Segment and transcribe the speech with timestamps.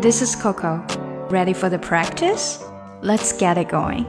[0.00, 0.80] This is Coco.
[1.30, 2.58] Ready for the practice?
[3.02, 4.04] Let's get it going.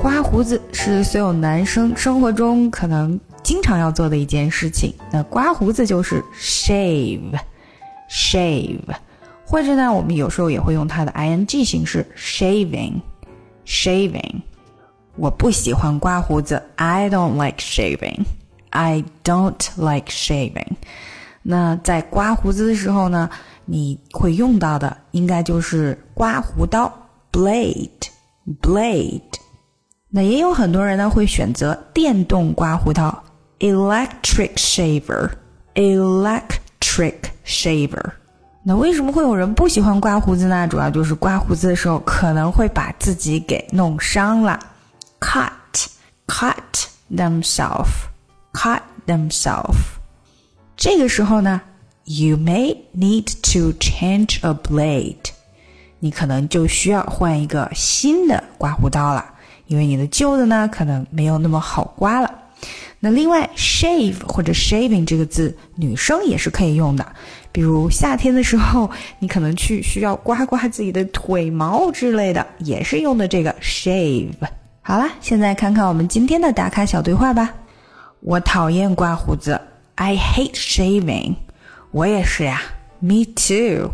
[0.00, 4.94] 刮胡子是所有男生生活中可能经常要做的一件事情。
[5.10, 8.80] 那刮胡子就是 shave，shave，
[9.46, 14.40] 或者呢，我们有时候也会用它的 ing 形式 shaving，shaving。
[15.16, 20.76] 我不喜欢刮胡子，I don't like shaving，I don't like shaving。
[21.49, 23.29] 那在刮胡子的时候呢，
[23.63, 26.91] 你会用到的应该就是刮胡刀
[27.31, 29.21] blade，blade。
[30.09, 33.23] 那也有很多人呢会选择电动刮胡刀
[33.59, 38.11] electric shaver，electric shaver。
[38.65, 40.67] 那为什么会有人不喜欢刮胡子呢？
[40.67, 44.59] 主要就是刮胡子的时候可能会把自己给弄伤了。
[45.21, 45.53] cut
[46.27, 47.87] cut themselves
[48.51, 49.95] cut themselves。
[50.77, 51.59] 这个时候呢
[52.05, 55.15] ，you may need to change a blade。
[55.99, 59.25] 你可能就需要换一个新的刮胡刀了，
[59.65, 62.31] 因为你的旧的呢可能没有那么好刮了。
[62.99, 67.03] 那另外，shave 或者 shaving 这个字，女生也是可以用的。
[67.51, 74.29] 比如夏天的时候，你可能去需要刮刮自己的腿毛之类的，也是用的这个 shave。
[74.83, 77.51] 好啦，现在看看我们今天的打卡小对话吧。
[78.19, 79.59] 我讨厌刮胡子
[79.97, 81.35] ，I hate shaving。
[81.91, 82.61] 我也是呀
[82.99, 83.91] ，Me too。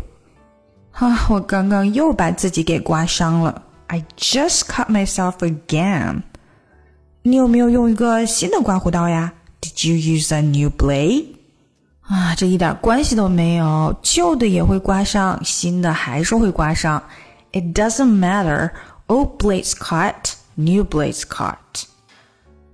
[0.92, 6.22] 啊，我刚刚又把自己给刮伤了，I just cut myself again。
[7.22, 11.26] 你有没有用一个新的刮胡刀呀？Did you use a new blade？
[12.02, 17.02] 啊，这一点关系都没有，旧的也会刮伤，新的还是会刮伤。
[17.52, 18.70] It doesn't matter.
[19.06, 20.34] Old blades cut.
[20.54, 21.56] New blades cut。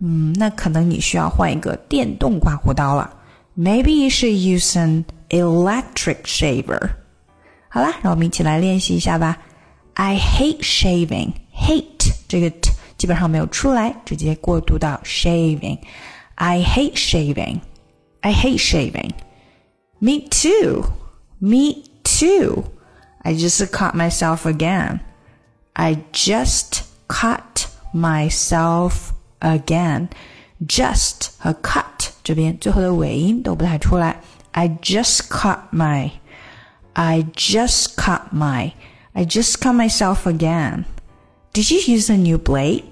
[0.00, 3.10] 嗯，那可能你需要换一个电动刮胡刀了。
[3.59, 6.91] Maybe you should use an electric shaver。
[7.69, 9.37] 好啦，让我们一起来练习一下吧。
[9.93, 11.33] I hate shaving.
[11.53, 17.61] Hate 这个 t 基本上没有出来，直接过渡到 shaving。I hate shaving.
[18.21, 19.11] I hate shaving.
[19.99, 20.85] Me too.
[21.39, 22.65] Me too.
[23.19, 24.99] I just cut myself again.
[25.73, 30.09] I just cut myself again.
[30.65, 34.21] Just 和 cut 这边最后的尾音都不太出来。
[34.51, 36.11] I just cut my.
[36.93, 38.71] I just cut my.
[39.13, 40.85] I just cut myself again.
[41.53, 42.83] Did you use a new blade?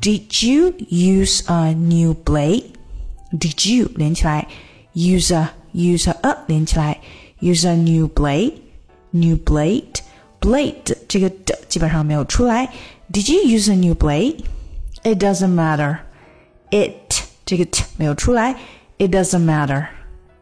[0.00, 2.72] Did you use a new blade?
[3.32, 4.46] Did you 连起来，
[4.94, 7.00] use a use a a 连起来，
[7.40, 8.54] use a new blade
[9.10, 10.00] new blade
[10.40, 12.72] blade 这个的基本上没有出来。
[13.10, 14.44] did you use a new blade?
[15.02, 16.00] It doesn't matter.
[16.70, 17.01] It
[17.52, 18.54] 这个 t 没有出来。
[18.98, 19.86] It doesn't matter.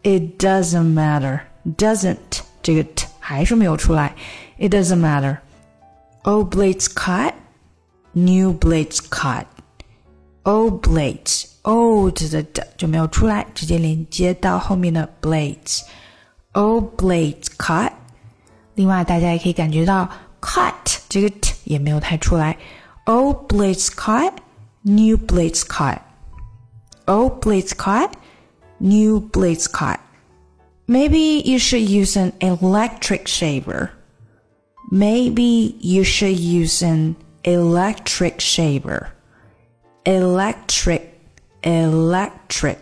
[0.03, 1.41] It doesn't matter.
[1.77, 2.17] Doesn't
[2.63, 4.15] 这个 t 还是没有出来。
[4.59, 5.39] It doesn't matter.
[6.23, 7.35] Old blades cut.
[8.13, 9.45] New blades cut.
[10.45, 11.47] Old blades.
[11.63, 17.93] Old 的的就没有出来，直接连接到后面的 blades。Old blades cut。
[18.75, 20.09] 另外，大家也可以感觉到
[20.41, 20.73] cut
[21.09, 22.57] 这个 t 也没有太出来。
[23.07, 24.33] Old blades cut,
[24.83, 25.99] new blades cut.
[27.07, 28.11] Old blades cut,
[28.81, 30.01] new blades cut.
[30.87, 33.91] Maybe you should use an electric shaver.
[34.91, 39.09] Maybe you should use an electric shaver.
[40.05, 41.03] Electric,
[41.63, 42.79] electric,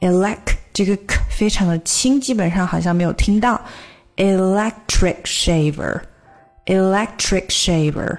[0.00, 3.60] elect 这个 k 非常的轻，基本上好像没有听到。
[4.16, 8.18] Electric shaver。electric shaver，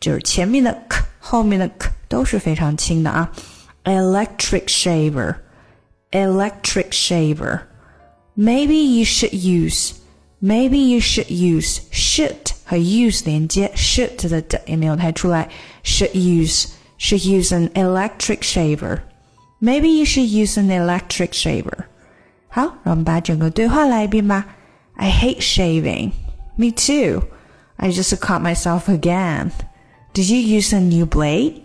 [0.00, 3.30] 就是前面的 k 后面的 k 都是非常轻的啊。
[3.86, 9.94] electric shaver，electric shaver。Maybe you should use.
[10.40, 15.48] Maybe you should use should 和 use 连接，should 的的也没有太出来。
[15.84, 19.00] Should use should use an electric shaver.
[19.60, 21.84] Maybe you should use an electric shaver.
[22.48, 24.56] 好，让我们把整个对话来一遍吧。
[24.94, 26.12] I hate shaving.
[26.56, 27.24] Me too.
[27.76, 29.52] I just cut myself again.
[30.14, 31.62] Did you use a new blade?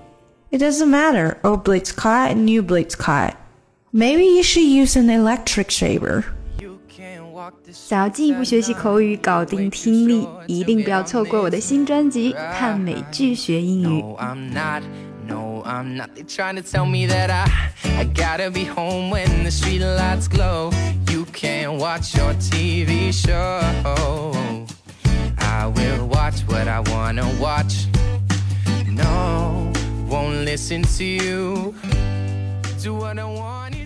[0.52, 1.38] It doesn't matter.
[1.44, 3.36] Old blades cut, new blades cut.
[3.92, 6.24] Maybe you should use an electric shaver.
[7.72, 14.02] 想要进一步学习口语，搞定听力，一定不要错过我的新专辑《看美剧学英语》。
[14.02, 16.10] No, I'm not.
[16.16, 17.46] They're trying to tell me that I,
[17.98, 20.72] I gotta be home when the street lights glow.
[21.12, 23.62] You can't watch your TV show.
[25.38, 27.88] I will watch what I wanna watch.
[30.13, 31.75] Won't listen to you.
[32.83, 33.82] Do what I want.